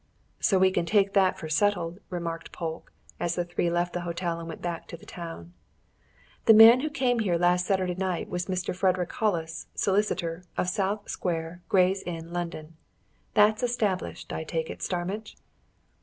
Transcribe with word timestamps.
"So 0.39 0.57
we 0.57 0.71
can 0.71 0.87
take 0.87 1.13
that 1.13 1.37
for 1.37 1.47
settled," 1.47 1.99
remarked 2.09 2.51
Polke, 2.51 2.91
as 3.19 3.35
the 3.35 3.45
three 3.45 3.69
left 3.69 3.93
the 3.93 4.01
hotel 4.01 4.39
and 4.39 4.49
went 4.49 4.59
back 4.63 4.87
to 4.87 4.97
the 4.97 5.05
town. 5.05 5.53
"The 6.45 6.55
man 6.55 6.79
who 6.79 6.89
came 6.89 7.19
here 7.19 7.37
last 7.37 7.67
Saturday 7.67 7.93
night 7.93 8.27
was 8.27 8.47
Mr. 8.47 8.75
Frederick 8.75 9.11
Hollis, 9.11 9.67
solicitor, 9.75 10.43
of 10.57 10.69
South 10.69 11.07
Square, 11.07 11.61
Gray's 11.69 12.01
Inn, 12.01 12.33
London. 12.33 12.77
That's 13.35 13.61
established, 13.61 14.33
I 14.33 14.43
take 14.43 14.71
it, 14.71 14.81
Starmidge?" 14.81 15.37